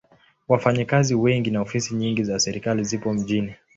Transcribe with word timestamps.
Wafanyakazi 0.47 1.15
wengi 1.15 1.51
na 1.51 1.61
ofisi 1.61 1.95
nyingi 1.95 2.23
za 2.23 2.39
serikali 2.39 2.83
zipo 2.83 3.13
mjini. 3.13 3.53